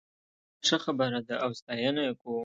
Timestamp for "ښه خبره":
0.67-1.19